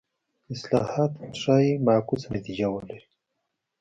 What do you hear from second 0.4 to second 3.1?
اصلاحات ښايي معکوسه نتیجه ولري.